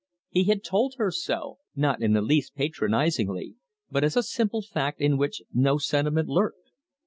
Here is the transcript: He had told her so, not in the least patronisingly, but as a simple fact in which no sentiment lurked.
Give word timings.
He 0.31 0.45
had 0.45 0.63
told 0.63 0.95
her 0.97 1.11
so, 1.11 1.59
not 1.75 2.01
in 2.01 2.13
the 2.13 2.23
least 2.23 2.55
patronisingly, 2.55 3.57
but 3.91 4.03
as 4.03 4.17
a 4.17 4.23
simple 4.23 4.63
fact 4.63 4.99
in 4.99 5.15
which 5.15 5.43
no 5.53 5.77
sentiment 5.77 6.27
lurked. 6.27 6.71